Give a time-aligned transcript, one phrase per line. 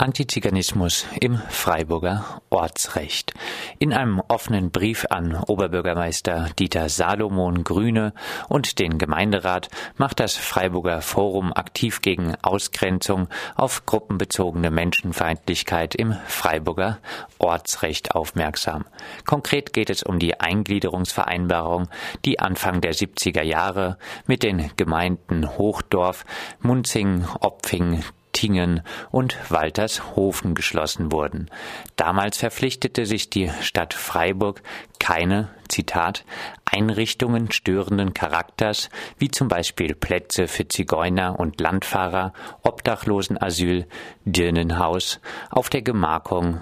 [0.00, 3.34] Antiziganismus im Freiburger Ortsrecht.
[3.80, 8.12] In einem offenen Brief an Oberbürgermeister Dieter Salomon Grüne
[8.48, 13.26] und den Gemeinderat macht das Freiburger Forum aktiv gegen Ausgrenzung
[13.56, 16.98] auf gruppenbezogene Menschenfeindlichkeit im Freiburger
[17.38, 18.84] Ortsrecht aufmerksam.
[19.26, 21.88] Konkret geht es um die Eingliederungsvereinbarung,
[22.24, 26.24] die Anfang der 70er Jahre mit den Gemeinden Hochdorf,
[26.60, 28.04] Munzing, Opfing,
[28.38, 31.50] Tingen und Waltershofen geschlossen wurden.
[31.96, 34.62] Damals verpflichtete sich die Stadt Freiburg,
[35.00, 36.24] keine, Zitat,
[36.64, 43.88] Einrichtungen störenden Charakters, wie zum Beispiel Plätze für Zigeuner und Landfahrer, Obdachlosenasyl,
[44.24, 45.18] Dirnenhaus,
[45.50, 46.60] auf der Gemarkung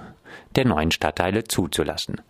[0.57, 2.21] der neuen Stadtteile zuzulassen.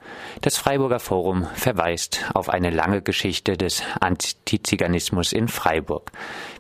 [0.43, 6.11] Das Freiburger Forum verweist auf eine lange Geschichte des Antiziganismus in Freiburg.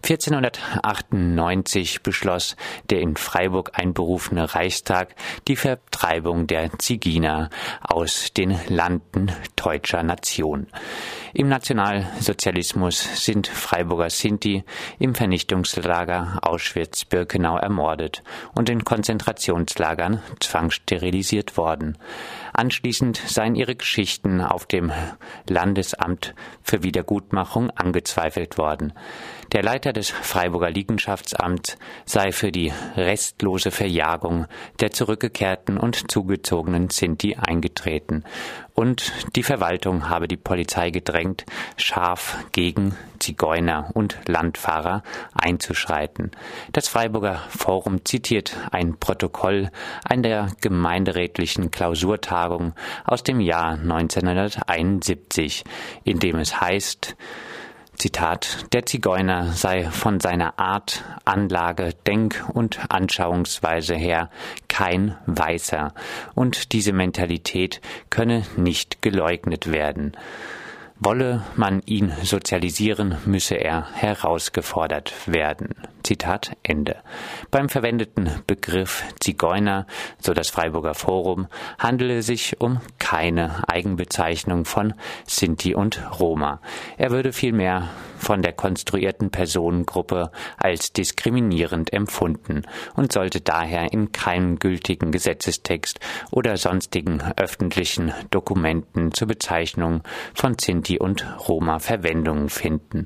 [0.03, 2.57] 1498 beschloss
[2.91, 5.15] der in Freiburg einberufene Reichstag
[5.49, 7.51] die Vertreibung der Ziginer
[7.83, 10.69] aus den Landen deutscher Nation.
[11.35, 14.65] Im Nationalsozialismus sind Freiburger Sinti
[14.99, 18.23] im Vernichtungslager Auschwitz-Birkenau ermordet
[18.55, 21.99] und in Konzentrationslagern zwangssterilisiert worden.
[22.53, 24.93] Anschließend seien ihre Geschichten auf dem
[25.49, 28.93] Landesamt für Wiedergutmachung angezweifelt worden.
[29.53, 34.47] Der Leiter des Freiburger Liegenschaftsamts sei für die restlose Verjagung
[34.81, 38.25] der zurückgekehrten und zugezogenen Sinti eingetreten
[38.77, 41.47] und die Verwaltung habe die Polizei gedrängt,
[41.79, 45.03] scharf gegen Zigeuner und Landfahrer
[45.35, 46.31] einzuschreiten.
[46.73, 49.71] Das Freiburger Forum zitiert ein Protokoll
[50.05, 55.65] einer gemeinderätlichen Klausurtagung aus dem Jahr 1971,
[56.05, 57.17] in dem es heißt,
[57.97, 64.29] Zitat, der Zigeuner sei von seiner Art, Anlage, Denk- und Anschauungsweise her
[64.77, 65.95] kein Weißer,
[66.35, 70.13] und diese Mentalität könne nicht geleugnet werden.
[71.01, 75.71] Wolle man ihn sozialisieren, müsse er herausgefordert werden.
[76.07, 77.03] Zitat Ende.
[77.51, 79.89] Beim verwendeten Begriff Zigeuner,
[80.21, 81.49] so das Freiburger Forum,
[81.81, 84.95] handele sich um keine Eigenbezeichnung von
[85.27, 86.61] Sinti und Roma.
[86.97, 92.63] Er würde vielmehr von der konstruierten Personengruppe als diskriminierend empfunden
[92.95, 95.99] und sollte daher in keinem gültigen Gesetzestext
[96.31, 100.03] oder sonstigen öffentlichen Dokumenten zur Bezeichnung
[100.35, 103.05] von Sinti und Roma Verwendung finden.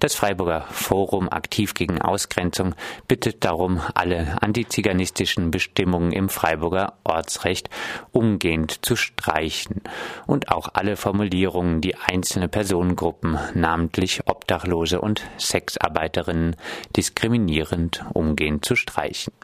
[0.00, 2.74] Das Freiburger Forum aktiv gegen Ausgrenzung Ausgrenzung
[3.06, 7.68] bittet darum, alle antiziganistischen Bestimmungen im Freiburger Ortsrecht
[8.12, 9.82] umgehend zu streichen
[10.26, 16.56] und auch alle Formulierungen, die einzelne Personengruppen, namentlich Obdachlose und Sexarbeiterinnen,
[16.96, 19.34] diskriminierend umgehend zu streichen.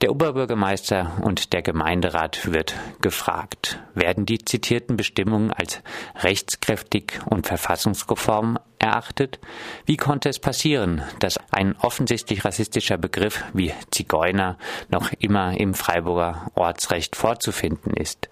[0.00, 5.82] Der Oberbürgermeister und der Gemeinderat wird gefragt, werden die zitierten Bestimmungen als
[6.16, 9.38] rechtskräftig und verfassungskonform erachtet?
[9.86, 14.58] Wie konnte es passieren, dass ein offensichtlich rassistischer Begriff wie Zigeuner
[14.88, 18.28] noch immer im Freiburger Ortsrecht vorzufinden ist?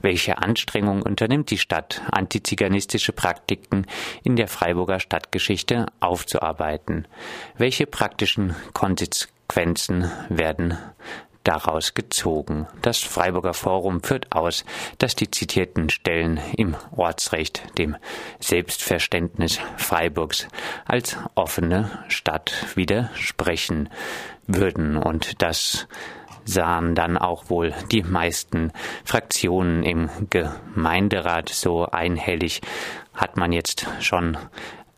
[0.00, 3.86] Welche Anstrengungen unternimmt die Stadt, antiziganistische Praktiken
[4.22, 7.06] in der Freiburger Stadtgeschichte aufzuarbeiten?
[7.58, 10.78] Welche praktischen Konsequenzen werden
[11.46, 12.66] daraus gezogen.
[12.82, 14.64] Das Freiburger Forum führt aus,
[14.98, 17.96] dass die zitierten Stellen im Ortsrecht dem
[18.40, 20.48] Selbstverständnis Freiburgs
[20.84, 23.88] als offene Stadt widersprechen
[24.46, 25.86] würden und das
[26.44, 28.72] sahen dann auch wohl die meisten
[29.04, 32.60] Fraktionen im Gemeinderat so einhellig
[33.12, 34.36] hat man jetzt schon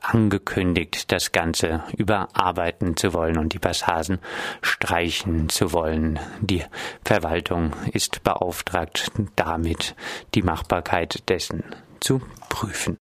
[0.08, 4.18] angekündigt, das Ganze überarbeiten zu wollen und die Passagen
[4.62, 6.18] streichen zu wollen.
[6.40, 6.64] Die
[7.04, 9.94] Verwaltung ist beauftragt, damit
[10.34, 11.64] die Machbarkeit dessen
[12.00, 12.96] zu prüfen.